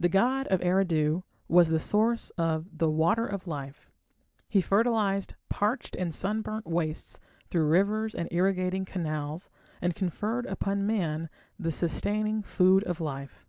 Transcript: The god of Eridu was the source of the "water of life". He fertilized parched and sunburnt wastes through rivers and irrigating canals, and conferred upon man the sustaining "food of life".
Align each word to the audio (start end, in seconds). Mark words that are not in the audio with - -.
The 0.00 0.08
god 0.08 0.48
of 0.48 0.58
Eridu 0.58 1.22
was 1.46 1.68
the 1.68 1.78
source 1.78 2.30
of 2.30 2.78
the 2.78 2.90
"water 2.90 3.24
of 3.24 3.46
life". 3.46 3.92
He 4.48 4.60
fertilized 4.60 5.36
parched 5.48 5.94
and 5.94 6.12
sunburnt 6.12 6.66
wastes 6.66 7.20
through 7.48 7.68
rivers 7.68 8.12
and 8.12 8.26
irrigating 8.32 8.84
canals, 8.84 9.50
and 9.80 9.94
conferred 9.94 10.46
upon 10.46 10.84
man 10.84 11.30
the 11.60 11.70
sustaining 11.70 12.42
"food 12.42 12.82
of 12.82 13.00
life". 13.00 13.46